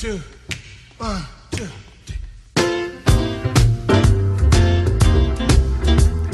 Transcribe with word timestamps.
two, 0.00 0.18
one, 0.96 1.22
two. 1.50 1.68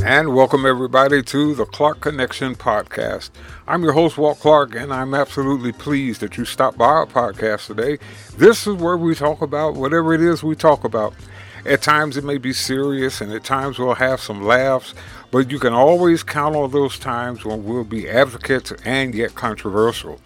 And 0.05 0.37
welcome 0.37 0.65
everybody 0.65 1.21
to 1.25 1.53
the 1.57 1.65
Clark 1.65 2.01
Connection 2.01 2.55
podcast. 2.55 3.31
I'm 3.67 3.83
your 3.83 3.95
host, 3.95 4.19
Walt 4.19 4.39
Clark, 4.39 4.77
and 4.77 4.95
I'm 4.95 5.15
absolutely 5.15 5.73
pleased 5.73 6.21
that 6.21 6.37
you 6.37 6.45
stopped 6.45 6.79
by 6.79 6.85
our 6.85 7.07
podcast 7.07 7.67
today. 7.67 7.99
This 8.37 8.69
is 8.69 8.77
where 8.77 8.97
we 8.97 9.17
talk 9.17 9.43
about 9.43 9.75
whatever 9.75 10.15
it 10.15 10.21
is 10.21 10.45
we 10.45 10.55
talk 10.55 10.85
about. 10.85 11.13
At 11.65 11.83
times 11.83 12.17
it 12.17 12.23
may 12.23 12.39
be 12.39 12.53
serious, 12.53 13.21
and 13.21 13.33
at 13.33 13.43
times 13.43 13.81
we'll 13.81 13.97
have 13.97 14.21
some 14.21 14.45
laughs, 14.45 14.95
but 15.37 15.51
you 15.51 15.59
can 15.59 15.75
always 15.75 16.23
count 16.23 16.57
on 16.57 16.71
those 16.71 16.99
times 16.99 17.45
when 17.45 17.63
we'll 17.63 17.85
be 17.85 18.09
advocates 18.09 18.73
and 18.87 19.15
yet 19.15 19.35
controversial. 19.35 20.19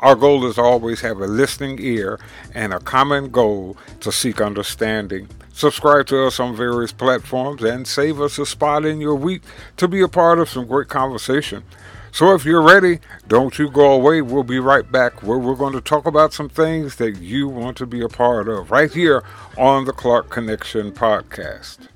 Our 0.00 0.14
goal 0.14 0.44
is 0.44 0.58
always 0.58 1.00
have 1.00 1.20
a 1.20 1.26
listening 1.26 1.78
ear 1.80 2.20
and 2.52 2.74
a 2.74 2.78
common 2.78 3.30
goal 3.30 3.78
to 4.00 4.12
seek 4.12 4.42
understanding. 4.42 5.30
Subscribe 5.54 6.06
to 6.08 6.26
us 6.26 6.38
on 6.38 6.54
various 6.54 6.92
platforms 6.92 7.62
and 7.62 7.86
save 7.86 8.20
us 8.20 8.38
a 8.38 8.44
spot 8.44 8.84
in 8.84 9.00
your 9.00 9.14
week 9.14 9.40
to 9.78 9.88
be 9.88 10.02
a 10.02 10.06
part 10.06 10.38
of 10.38 10.50
some 10.50 10.66
great 10.66 10.88
conversation. 10.88 11.64
So 12.12 12.34
if 12.34 12.44
you're 12.44 12.60
ready, 12.60 12.98
don't 13.26 13.58
you 13.58 13.70
go 13.70 13.92
away. 13.92 14.20
We'll 14.20 14.42
be 14.42 14.58
right 14.58 14.92
back 14.92 15.22
where 15.22 15.38
we're 15.38 15.54
going 15.54 15.72
to 15.72 15.80
talk 15.80 16.04
about 16.04 16.34
some 16.34 16.50
things 16.50 16.96
that 16.96 17.22
you 17.22 17.48
want 17.48 17.78
to 17.78 17.86
be 17.86 18.02
a 18.02 18.08
part 18.10 18.50
of 18.50 18.70
right 18.70 18.92
here 18.92 19.24
on 19.56 19.86
the 19.86 19.94
Clark 19.94 20.28
Connection 20.28 20.92
podcast. 20.92 21.88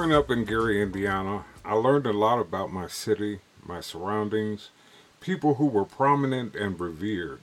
Growing 0.00 0.14
up 0.14 0.30
in 0.30 0.46
Gary, 0.46 0.80
Indiana, 0.80 1.44
I 1.62 1.74
learned 1.74 2.06
a 2.06 2.14
lot 2.14 2.38
about 2.38 2.72
my 2.72 2.86
city, 2.86 3.40
my 3.62 3.82
surroundings, 3.82 4.70
people 5.20 5.56
who 5.56 5.66
were 5.66 5.84
prominent 5.84 6.54
and 6.54 6.80
revered. 6.80 7.42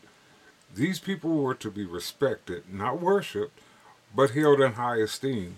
These 0.74 0.98
people 0.98 1.44
were 1.44 1.54
to 1.54 1.70
be 1.70 1.86
respected, 1.86 2.64
not 2.74 3.00
worshiped, 3.00 3.60
but 4.16 4.32
held 4.32 4.60
in 4.60 4.74
high 4.74 4.96
esteem. 4.96 5.58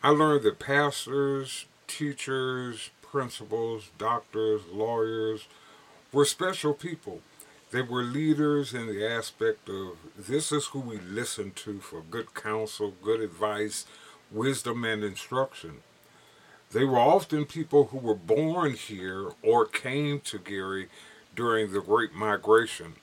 I 0.00 0.10
learned 0.10 0.44
that 0.44 0.60
pastors, 0.60 1.66
teachers, 1.88 2.90
principals, 3.02 3.90
doctors, 3.98 4.62
lawyers 4.70 5.48
were 6.12 6.24
special 6.24 6.72
people. 6.72 7.20
They 7.72 7.82
were 7.82 8.04
leaders 8.04 8.72
in 8.72 8.86
the 8.86 9.04
aspect 9.04 9.68
of 9.68 9.96
this 10.16 10.52
is 10.52 10.66
who 10.66 10.78
we 10.78 10.98
listen 10.98 11.50
to 11.64 11.80
for 11.80 12.00
good 12.00 12.32
counsel, 12.32 12.94
good 13.02 13.20
advice, 13.20 13.86
wisdom, 14.30 14.84
and 14.84 15.02
instruction. 15.02 15.80
They 16.72 16.84
were 16.84 16.98
often 16.98 17.44
people 17.44 17.86
who 17.86 17.98
were 17.98 18.14
born 18.14 18.72
here 18.74 19.30
or 19.42 19.66
came 19.66 20.20
to 20.20 20.38
Gary 20.38 20.88
during 21.36 21.72
the 21.72 21.80
Great 21.80 22.14
Migration. 22.14 22.94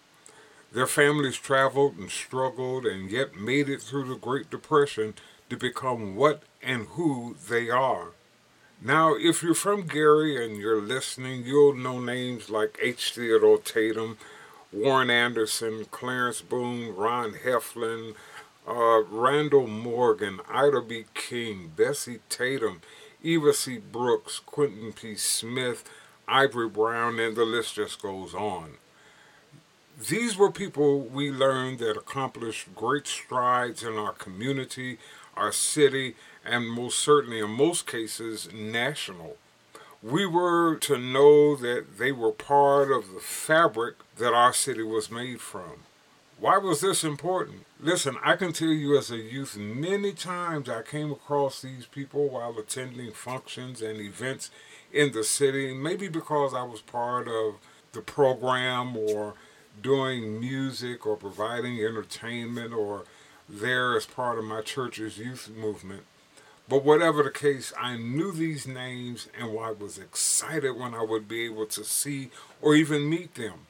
Their 0.71 0.87
families 0.87 1.37
traveled 1.37 1.97
and 1.97 2.09
struggled 2.09 2.85
and 2.85 3.09
yet 3.09 3.35
made 3.35 3.69
it 3.69 3.81
through 3.81 4.07
the 4.07 4.19
Great 4.19 4.49
Depression 4.49 5.13
to 5.49 5.57
become 5.57 6.15
what 6.15 6.43
and 6.61 6.87
who 6.89 7.35
they 7.47 7.69
are. 7.69 8.09
Now, 8.81 9.15
if 9.15 9.43
you're 9.43 9.53
from 9.53 9.87
Gary 9.87 10.43
and 10.43 10.57
you're 10.57 10.81
listening, 10.81 11.43
you'll 11.45 11.75
know 11.75 11.99
names 11.99 12.49
like 12.49 12.79
H. 12.81 13.13
Theodore 13.13 13.57
Tatum, 13.59 14.17
Warren 14.71 15.09
Anderson, 15.09 15.85
Clarence 15.91 16.41
Boone, 16.41 16.95
Ron 16.95 17.33
Heflin, 17.33 18.15
uh, 18.67 19.01
Randall 19.09 19.67
Morgan, 19.67 20.39
Ida 20.47 20.81
B. 20.81 21.05
King, 21.13 21.71
Bessie 21.75 22.19
Tatum, 22.29 22.81
Eva 23.21 23.53
C. 23.53 23.77
Brooks, 23.77 24.39
Quentin 24.45 24.93
P. 24.93 25.15
Smith, 25.15 25.83
Ivory 26.27 26.69
Brown, 26.69 27.19
and 27.19 27.35
the 27.35 27.43
list 27.43 27.75
just 27.75 28.01
goes 28.01 28.33
on. 28.33 28.77
These 30.07 30.37
were 30.37 30.51
people 30.51 31.01
we 31.01 31.29
learned 31.29 31.79
that 31.79 31.97
accomplished 31.97 32.73
great 32.73 33.07
strides 33.07 33.83
in 33.83 33.97
our 33.97 34.13
community, 34.13 34.99
our 35.35 35.51
city, 35.51 36.15
and 36.45 36.69
most 36.69 36.99
certainly 36.99 37.39
in 37.39 37.49
most 37.49 37.85
cases, 37.85 38.47
national. 38.53 39.35
We 40.01 40.25
were 40.25 40.77
to 40.77 40.97
know 40.97 41.57
that 41.57 41.97
they 41.97 42.13
were 42.13 42.31
part 42.31 42.89
of 42.89 43.13
the 43.13 43.19
fabric 43.19 43.95
that 44.17 44.33
our 44.33 44.53
city 44.53 44.83
was 44.83 45.11
made 45.11 45.41
from. 45.41 45.83
Why 46.39 46.57
was 46.57 46.79
this 46.79 47.03
important? 47.03 47.65
Listen, 47.81 48.15
I 48.23 48.37
can 48.37 48.53
tell 48.53 48.69
you 48.69 48.97
as 48.97 49.11
a 49.11 49.17
youth, 49.17 49.57
many 49.57 50.13
times 50.13 50.69
I 50.69 50.83
came 50.83 51.11
across 51.11 51.61
these 51.61 51.85
people 51.85 52.29
while 52.29 52.57
attending 52.57 53.11
functions 53.11 53.81
and 53.81 53.99
events 53.99 54.49
in 54.93 55.11
the 55.11 55.25
city, 55.25 55.73
maybe 55.73 56.07
because 56.07 56.53
I 56.53 56.63
was 56.63 56.79
part 56.79 57.27
of 57.27 57.55
the 57.91 57.99
program 57.99 58.95
or 58.95 59.33
doing 59.81 60.39
music 60.39 61.05
or 61.05 61.17
providing 61.17 61.83
entertainment 61.83 62.73
or 62.73 63.03
there 63.49 63.97
as 63.97 64.05
part 64.05 64.39
of 64.39 64.45
my 64.45 64.61
church's 64.61 65.17
youth 65.17 65.49
movement. 65.49 66.03
But 66.69 66.85
whatever 66.85 67.21
the 67.21 67.31
case, 67.31 67.73
I 67.77 67.97
knew 67.97 68.31
these 68.31 68.65
names 68.65 69.27
and 69.37 69.59
I 69.59 69.71
was 69.71 69.97
excited 69.97 70.77
when 70.77 70.93
I 70.93 71.03
would 71.03 71.27
be 71.27 71.43
able 71.47 71.65
to 71.65 71.83
see 71.83 72.31
or 72.61 72.75
even 72.75 73.09
meet 73.09 73.35
them. 73.35 73.65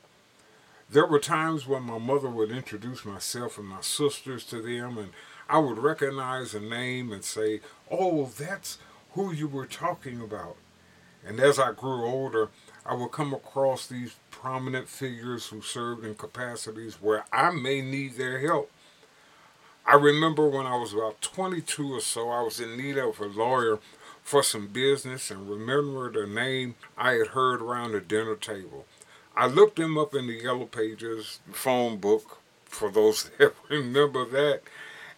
There 0.91 1.05
were 1.05 1.19
times 1.19 1.67
when 1.67 1.83
my 1.83 1.99
mother 1.99 2.29
would 2.29 2.49
introduce 2.49 3.05
myself 3.05 3.59
and 3.59 3.67
my 3.67 3.81
sisters 3.81 4.43
to 4.45 4.59
them, 4.59 4.97
and 4.97 5.11
I 5.47 5.59
would 5.59 5.77
recognize 5.77 6.55
a 6.55 6.59
name 6.59 7.11
and 7.11 7.23
say, 7.23 7.61
Oh, 7.91 8.25
that's 8.25 8.79
who 9.11 9.31
you 9.31 9.47
were 9.47 9.67
talking 9.67 10.19
about. 10.19 10.55
And 11.23 11.39
as 11.39 11.59
I 11.59 11.73
grew 11.73 12.05
older, 12.05 12.49
I 12.85 12.95
would 12.95 13.11
come 13.11 13.35
across 13.35 13.85
these 13.85 14.15
prominent 14.31 14.89
figures 14.89 15.47
who 15.47 15.61
served 15.61 16.03
in 16.03 16.15
capacities 16.15 16.95
where 16.99 17.23
I 17.31 17.51
may 17.51 17.81
need 17.81 18.15
their 18.15 18.39
help. 18.39 18.71
I 19.85 19.93
remember 19.95 20.47
when 20.47 20.65
I 20.65 20.77
was 20.77 20.93
about 20.93 21.21
22 21.21 21.93
or 21.93 22.01
so, 22.01 22.29
I 22.29 22.41
was 22.41 22.59
in 22.59 22.77
need 22.77 22.97
of 22.97 23.19
a 23.19 23.25
lawyer 23.25 23.77
for 24.23 24.41
some 24.41 24.67
business 24.67 25.29
and 25.29 25.49
remembered 25.49 26.15
a 26.15 26.25
name 26.25 26.75
I 26.97 27.11
had 27.13 27.27
heard 27.27 27.61
around 27.61 27.91
the 27.91 28.01
dinner 28.01 28.35
table. 28.35 28.85
I 29.39 29.45
looked 29.45 29.79
him 29.79 29.97
up 29.97 30.13
in 30.13 30.27
the 30.27 30.33
Yellow 30.33 30.65
Pages 30.65 31.39
phone 31.53 31.95
book, 31.95 32.39
for 32.65 32.91
those 32.91 33.23
that 33.37 33.53
remember 33.69 34.25
that, 34.25 34.63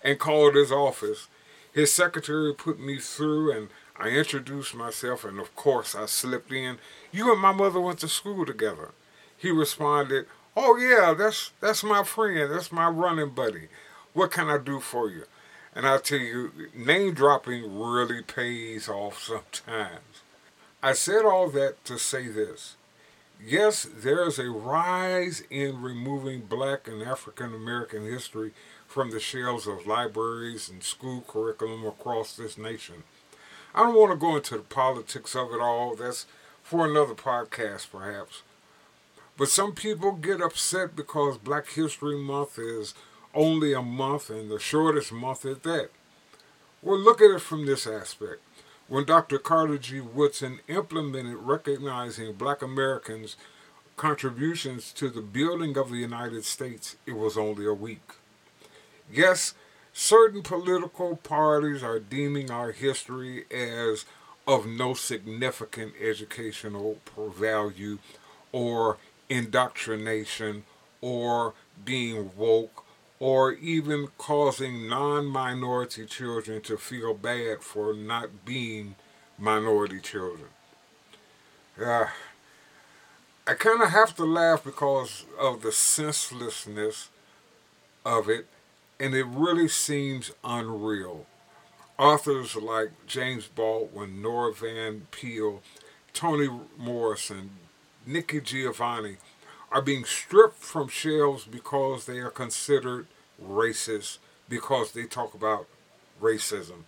and 0.03 0.19
called 0.19 0.53
his 0.53 0.71
office. 0.71 1.27
His 1.73 1.91
secretary 1.91 2.53
put 2.53 2.79
me 2.79 2.99
through 2.99 3.51
and 3.51 3.69
I 3.97 4.09
introduced 4.09 4.75
myself, 4.75 5.25
and 5.25 5.39
of 5.39 5.55
course, 5.55 5.95
I 5.95 6.05
slipped 6.05 6.51
in. 6.51 6.77
You 7.11 7.31
and 7.31 7.41
my 7.41 7.51
mother 7.51 7.79
went 7.79 7.97
to 8.01 8.07
school 8.07 8.45
together. 8.45 8.89
He 9.35 9.49
responded, 9.49 10.27
"Oh 10.55 10.77
yeah, 10.77 11.15
that's 11.15 11.51
that's 11.59 11.83
my 11.83 12.03
friend. 12.03 12.51
That's 12.51 12.71
my 12.71 12.89
running 12.89 13.31
buddy. 13.31 13.69
What 14.13 14.29
can 14.29 14.49
I 14.51 14.59
do 14.59 14.79
for 14.79 15.09
you?" 15.09 15.25
And 15.73 15.87
I 15.87 15.97
tell 15.97 16.19
you, 16.19 16.51
name 16.75 17.15
dropping 17.15 17.63
really 17.75 18.21
pays 18.21 18.87
off 18.87 19.23
sometimes. 19.23 20.21
I 20.83 20.93
said 20.93 21.25
all 21.25 21.49
that 21.49 21.83
to 21.85 21.97
say 21.97 22.27
this. 22.27 22.75
Yes, 23.43 23.87
there 23.91 24.27
is 24.27 24.37
a 24.37 24.51
rise 24.51 25.41
in 25.49 25.81
removing 25.81 26.41
black 26.41 26.87
and 26.87 27.01
African 27.01 27.55
American 27.55 28.05
history 28.05 28.51
from 28.87 29.09
the 29.09 29.19
shelves 29.19 29.65
of 29.65 29.87
libraries 29.87 30.69
and 30.69 30.83
school 30.83 31.23
curriculum 31.27 31.83
across 31.85 32.35
this 32.35 32.55
nation. 32.55 33.03
I 33.73 33.83
don't 33.83 33.95
want 33.95 34.11
to 34.11 34.17
go 34.17 34.35
into 34.35 34.57
the 34.57 34.63
politics 34.63 35.35
of 35.35 35.51
it 35.53 35.59
all. 35.59 35.95
That's 35.95 36.27
for 36.61 36.85
another 36.85 37.15
podcast, 37.15 37.89
perhaps. 37.91 38.43
But 39.37 39.49
some 39.49 39.73
people 39.73 40.11
get 40.11 40.39
upset 40.39 40.95
because 40.95 41.39
Black 41.39 41.67
History 41.69 42.17
Month 42.17 42.59
is 42.59 42.93
only 43.33 43.73
a 43.73 43.81
month 43.81 44.29
and 44.29 44.51
the 44.51 44.59
shortest 44.59 45.11
month 45.11 45.45
at 45.45 45.63
that. 45.63 45.89
Well, 46.83 46.99
look 46.99 47.21
at 47.21 47.31
it 47.31 47.41
from 47.41 47.65
this 47.65 47.87
aspect. 47.87 48.41
When 48.91 49.05
Dr. 49.05 49.39
Carter 49.39 49.77
G. 49.77 50.01
Woodson 50.01 50.59
implemented 50.67 51.37
recognizing 51.37 52.33
black 52.33 52.61
Americans' 52.61 53.37
contributions 53.95 54.91
to 54.91 55.09
the 55.09 55.21
building 55.21 55.77
of 55.77 55.89
the 55.91 55.95
United 55.95 56.43
States, 56.43 56.97
it 57.05 57.13
was 57.13 57.37
only 57.37 57.65
a 57.65 57.73
week. 57.73 58.15
Yes, 59.09 59.53
certain 59.93 60.43
political 60.43 61.15
parties 61.15 61.81
are 61.81 62.01
deeming 62.01 62.51
our 62.51 62.73
history 62.73 63.45
as 63.49 64.03
of 64.45 64.67
no 64.67 64.93
significant 64.93 65.93
educational 65.97 66.97
value 67.17 67.97
or 68.51 68.97
indoctrination 69.29 70.65
or 70.99 71.53
being 71.85 72.31
woke 72.35 72.80
or 73.21 73.53
even 73.53 74.07
causing 74.17 74.89
non 74.89 75.27
minority 75.27 76.07
children 76.07 76.59
to 76.59 76.75
feel 76.75 77.13
bad 77.13 77.61
for 77.61 77.93
not 77.93 78.43
being 78.43 78.95
minority 79.37 79.99
children. 79.99 80.49
Uh, 81.79 82.07
I 83.45 83.53
kind 83.53 83.83
of 83.83 83.91
have 83.91 84.15
to 84.15 84.25
laugh 84.25 84.63
because 84.63 85.25
of 85.39 85.61
the 85.61 85.71
senselessness 85.71 87.09
of 88.03 88.27
it 88.27 88.47
and 88.99 89.13
it 89.13 89.27
really 89.27 89.67
seems 89.67 90.31
unreal. 90.43 91.27
Authors 91.99 92.55
like 92.55 92.89
James 93.05 93.45
Baldwin, 93.45 94.23
Nora 94.23 94.51
Van 94.51 95.05
Peele, 95.11 95.61
Toni 96.13 96.49
Morrison, 96.75 97.51
Nikki 98.03 98.41
Giovanni 98.41 99.17
are 99.71 99.81
being 99.81 100.05
stripped 100.05 100.61
from 100.61 100.87
shelves 100.87 101.45
because 101.45 102.05
they 102.05 102.17
are 102.17 102.29
considered 102.29 103.05
racist 103.45 104.17
because 104.49 104.91
they 104.91 105.05
talk 105.05 105.33
about 105.33 105.67
racism. 106.21 106.83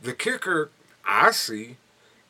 The 0.00 0.12
kicker 0.12 0.70
I 1.04 1.32
see 1.32 1.76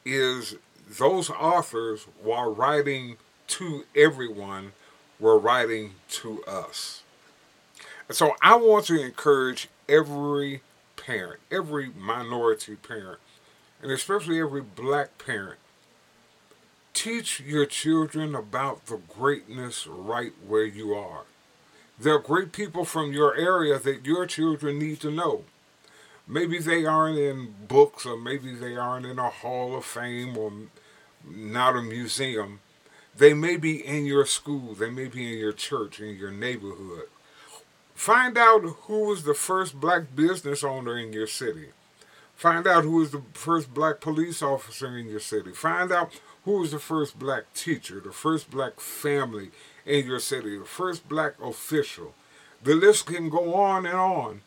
is 0.05 0.57
those 0.89 1.31
authors, 1.31 2.07
while 2.23 2.55
writing 2.55 3.17
to 3.49 3.85
everyone, 3.95 4.73
were 5.21 5.39
writing 5.39 5.93
to 6.09 6.43
us. 6.45 7.03
And 8.09 8.17
so 8.17 8.35
I 8.41 8.57
want 8.57 8.87
to 8.87 9.03
encourage 9.03 9.69
every 9.89 10.63
parent, 10.97 11.41
every 11.51 11.91
minority 11.91 12.77
parent, 12.77 13.21
and 13.83 13.91
especially 13.91 14.41
every 14.41 14.63
black 14.63 15.19
parent, 15.19 15.59
teach 16.95 17.41
your 17.41 17.67
children 17.67 18.35
about 18.35 18.87
the 18.87 18.97
greatness 18.97 19.87
right 19.87 20.33
where 20.47 20.65
you 20.65 20.95
are. 20.95 21.25
There 22.01 22.15
are 22.15 22.21
great 22.21 22.53
people 22.53 22.85
from 22.85 23.13
your 23.13 23.37
area 23.37 23.79
that 23.79 24.07
your 24.07 24.27
children 24.27 24.79
need 24.79 25.01
to 25.01 25.11
know. 25.11 25.45
Maybe 26.27 26.59
they 26.59 26.85
aren't 26.85 27.19
in 27.19 27.55
books, 27.67 28.07
or 28.07 28.17
maybe 28.17 28.55
they 28.55 28.77
aren't 28.77 29.07
in 29.07 29.19
a 29.19 29.31
hall 29.31 29.77
of 29.77 29.85
fame, 29.85 30.37
or 30.37 30.53
not 31.25 31.77
a 31.77 31.83
museum. 31.83 32.61
They 33.17 33.35
may 33.35 33.57
be 33.57 33.85
in 33.85 34.07
your 34.07 34.27
school, 34.27 34.75
they 34.75 34.91
may 34.91 35.07
be 35.07 35.33
in 35.33 35.39
your 35.39 35.53
church, 35.53 35.99
in 35.99 36.17
your 36.17 36.31
neighborhood. 36.31 37.09
Find 37.95 38.39
out 38.39 38.63
who 38.63 39.09
was 39.09 39.25
the 39.25 39.35
first 39.35 39.81
black 39.81 40.15
business 40.15 40.63
owner 40.63 40.97
in 40.97 41.13
your 41.13 41.27
city. 41.27 41.71
Find 42.37 42.65
out 42.69 42.85
who 42.85 42.99
was 42.99 43.11
the 43.11 43.23
first 43.33 43.75
black 43.75 44.01
police 44.01 44.41
officer 44.41 44.97
in 44.97 45.09
your 45.09 45.19
city. 45.19 45.51
Find 45.51 45.91
out 45.91 46.13
who 46.49 46.61
was 46.61 46.71
the 46.71 46.79
first 46.79 47.19
black 47.19 47.53
teacher, 47.53 48.01
the 48.01 48.11
first 48.11 48.51
black 48.51 48.81
family 48.81 49.51
in 49.85 50.07
your 50.07 50.19
city, 50.19 50.57
the 50.59 50.65
first 50.65 51.07
black 51.07 51.35
official. 51.43 52.15
The 52.63 52.75
list 52.75 53.05
can 53.05 53.29
go 53.29 53.55
on 53.55 53.85
and 53.85 53.95
on. 53.95 54.41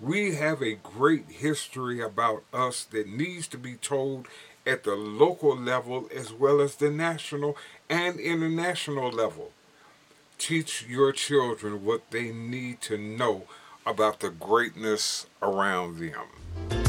We 0.00 0.34
have 0.34 0.60
a 0.60 0.74
great 0.74 1.26
history 1.28 2.00
about 2.00 2.42
us 2.52 2.82
that 2.86 3.06
needs 3.06 3.46
to 3.48 3.56
be 3.56 3.76
told 3.76 4.26
at 4.66 4.82
the 4.82 4.96
local 4.96 5.56
level 5.56 6.08
as 6.12 6.32
well 6.32 6.60
as 6.60 6.74
the 6.74 6.90
national 6.90 7.56
and 7.88 8.18
international 8.18 9.12
level. 9.12 9.52
Teach 10.38 10.84
your 10.88 11.12
children 11.12 11.84
what 11.84 12.10
they 12.10 12.32
need 12.32 12.80
to 12.80 12.98
know 12.98 13.44
about 13.86 14.18
the 14.18 14.30
greatness 14.30 15.26
around 15.40 16.00
them. 16.00 16.83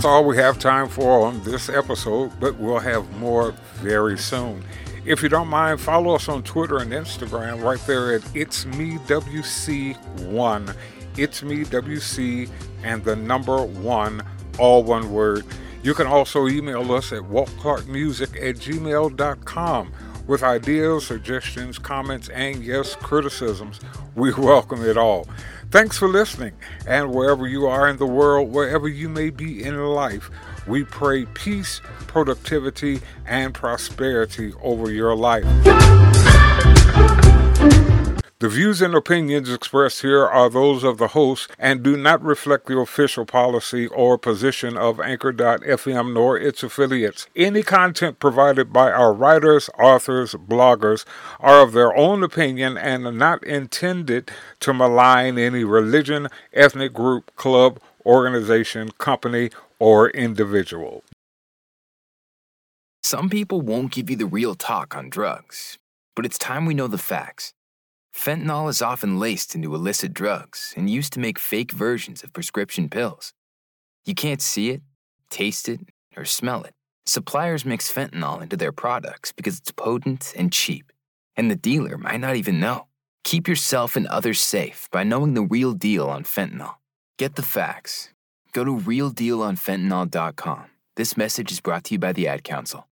That's 0.00 0.08
all 0.08 0.24
we 0.24 0.38
have 0.38 0.58
time 0.58 0.88
for 0.88 1.26
on 1.26 1.42
this 1.42 1.68
episode, 1.68 2.32
but 2.40 2.56
we'll 2.56 2.78
have 2.78 3.18
more 3.18 3.52
very 3.82 4.16
soon. 4.16 4.64
If 5.04 5.22
you 5.22 5.28
don't 5.28 5.48
mind, 5.48 5.78
follow 5.78 6.14
us 6.14 6.26
on 6.26 6.42
Twitter 6.42 6.78
and 6.78 6.90
Instagram 6.90 7.62
right 7.62 7.78
there 7.86 8.14
at 8.14 8.22
It's 8.34 8.64
Me 8.64 8.92
WC1. 8.92 10.74
It's 11.18 11.42
Me 11.42 11.64
WC 11.64 12.48
and 12.82 13.04
the 13.04 13.14
number 13.14 13.62
one, 13.62 14.22
all 14.58 14.82
one 14.82 15.12
word. 15.12 15.44
You 15.82 15.92
can 15.92 16.06
also 16.06 16.48
email 16.48 16.90
us 16.92 17.12
at 17.12 17.20
waltclarkmusic 17.20 18.36
at 18.36 18.56
gmail.com 18.56 19.92
with 20.26 20.42
ideas, 20.42 21.06
suggestions, 21.06 21.78
comments, 21.78 22.30
and 22.30 22.64
yes, 22.64 22.94
criticisms. 22.96 23.80
We 24.14 24.32
welcome 24.32 24.82
it 24.82 24.96
all. 24.96 25.28
Thanks 25.70 25.96
for 25.96 26.08
listening. 26.08 26.52
And 26.84 27.14
wherever 27.14 27.46
you 27.46 27.66
are 27.66 27.88
in 27.88 27.96
the 27.98 28.06
world, 28.06 28.52
wherever 28.52 28.88
you 28.88 29.08
may 29.08 29.30
be 29.30 29.62
in 29.62 29.78
life, 29.78 30.28
we 30.66 30.82
pray 30.82 31.26
peace, 31.26 31.80
productivity, 32.08 33.00
and 33.24 33.54
prosperity 33.54 34.52
over 34.62 34.90
your 34.90 35.14
life. 35.14 35.46
The 38.40 38.48
views 38.48 38.80
and 38.80 38.94
opinions 38.94 39.52
expressed 39.52 40.00
here 40.00 40.26
are 40.26 40.48
those 40.48 40.82
of 40.82 40.96
the 40.96 41.08
host 41.08 41.50
and 41.58 41.82
do 41.82 41.94
not 41.94 42.24
reflect 42.24 42.64
the 42.64 42.78
official 42.78 43.26
policy 43.26 43.86
or 43.88 44.16
position 44.16 44.78
of 44.78 44.98
Anchor.fm 44.98 46.14
nor 46.14 46.38
its 46.38 46.62
affiliates. 46.62 47.26
Any 47.36 47.62
content 47.62 48.18
provided 48.18 48.72
by 48.72 48.90
our 48.92 49.12
writers, 49.12 49.68
authors, 49.78 50.32
bloggers 50.32 51.04
are 51.38 51.60
of 51.60 51.72
their 51.72 51.94
own 51.94 52.22
opinion 52.22 52.78
and 52.78 53.04
are 53.04 53.12
not 53.12 53.44
intended 53.44 54.30
to 54.60 54.72
malign 54.72 55.36
any 55.36 55.62
religion, 55.62 56.28
ethnic 56.54 56.94
group, 56.94 57.36
club, 57.36 57.78
organization, 58.06 58.88
company, 58.96 59.50
or 59.78 60.08
individual. 60.08 61.04
Some 63.02 63.28
people 63.28 63.60
won't 63.60 63.92
give 63.92 64.08
you 64.08 64.16
the 64.16 64.24
real 64.24 64.54
talk 64.54 64.96
on 64.96 65.10
drugs, 65.10 65.76
but 66.16 66.24
it's 66.24 66.38
time 66.38 66.64
we 66.64 66.72
know 66.72 66.86
the 66.86 66.96
facts. 66.96 67.52
Fentanyl 68.14 68.68
is 68.68 68.82
often 68.82 69.18
laced 69.18 69.54
into 69.54 69.74
illicit 69.74 70.12
drugs 70.12 70.74
and 70.76 70.90
used 70.90 71.12
to 71.12 71.20
make 71.20 71.38
fake 71.38 71.72
versions 71.72 72.22
of 72.22 72.32
prescription 72.32 72.88
pills. 72.88 73.32
You 74.04 74.14
can't 74.14 74.42
see 74.42 74.70
it, 74.70 74.82
taste 75.30 75.68
it, 75.68 75.80
or 76.16 76.24
smell 76.24 76.64
it. 76.64 76.74
Suppliers 77.06 77.64
mix 77.64 77.92
fentanyl 77.92 78.42
into 78.42 78.56
their 78.56 78.72
products 78.72 79.32
because 79.32 79.58
it's 79.58 79.70
potent 79.70 80.32
and 80.36 80.52
cheap, 80.52 80.92
and 81.36 81.50
the 81.50 81.56
dealer 81.56 81.96
might 81.96 82.20
not 82.20 82.36
even 82.36 82.60
know. 82.60 82.86
Keep 83.24 83.48
yourself 83.48 83.96
and 83.96 84.06
others 84.06 84.40
safe 84.40 84.88
by 84.90 85.04
knowing 85.04 85.34
the 85.34 85.42
real 85.42 85.72
deal 85.72 86.08
on 86.08 86.24
fentanyl. 86.24 86.74
Get 87.18 87.36
the 87.36 87.42
facts. 87.42 88.12
Go 88.52 88.64
to 88.64 88.76
realdealonfentanyl.com. 88.76 90.64
This 90.96 91.16
message 91.16 91.52
is 91.52 91.60
brought 91.60 91.84
to 91.84 91.94
you 91.94 91.98
by 91.98 92.12
the 92.12 92.26
Ad 92.26 92.44
Council. 92.44 92.86